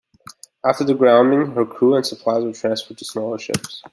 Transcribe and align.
After 0.65 0.83
the 0.83 0.95
grounding 0.95 1.51
her 1.51 1.63
crew 1.63 1.93
and 1.95 2.03
supplies 2.03 2.43
were 2.43 2.53
transferred 2.53 2.97
to 2.97 3.05
smaller 3.05 3.37
ships. 3.37 3.83